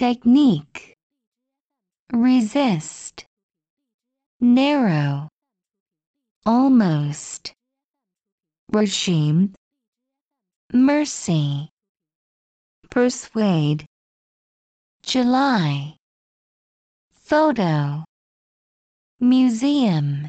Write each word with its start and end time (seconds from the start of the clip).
technique. 0.00 0.94
Resist. 2.10 3.26
Narrow. 4.40 5.28
Almost. 6.46 7.52
Regime. 8.72 9.52
Mercy. 10.72 11.68
Persuade. 12.88 13.84
July. 15.02 15.96
Photo. 17.12 18.02
Museum. 19.20 20.28